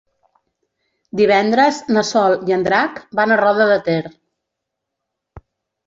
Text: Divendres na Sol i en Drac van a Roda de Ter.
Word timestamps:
Divendres 1.19 1.83
na 1.93 2.05
Sol 2.13 2.39
i 2.49 2.57
en 2.59 2.67
Drac 2.71 2.99
van 3.23 3.37
a 3.37 3.41
Roda 3.45 3.71
de 3.77 3.79
Ter. 3.93 4.03